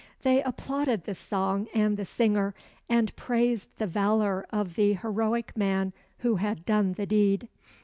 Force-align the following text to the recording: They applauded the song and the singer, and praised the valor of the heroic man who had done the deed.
They 0.23 0.41
applauded 0.41 1.03
the 1.03 1.13
song 1.13 1.67
and 1.75 1.95
the 1.95 2.05
singer, 2.05 2.55
and 2.89 3.15
praised 3.15 3.69
the 3.77 3.85
valor 3.85 4.47
of 4.49 4.73
the 4.75 4.95
heroic 4.95 5.55
man 5.55 5.93
who 6.21 6.37
had 6.37 6.65
done 6.65 6.93
the 6.93 7.05
deed. 7.05 7.47